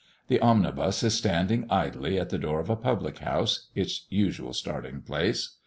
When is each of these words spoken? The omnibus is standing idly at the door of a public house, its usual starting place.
The 0.29 0.39
omnibus 0.39 1.03
is 1.03 1.13
standing 1.13 1.67
idly 1.69 2.19
at 2.19 2.29
the 2.29 2.39
door 2.39 2.59
of 2.59 2.71
a 2.71 2.75
public 2.75 3.19
house, 3.19 3.67
its 3.75 4.07
usual 4.09 4.51
starting 4.53 5.01
place. 5.03 5.57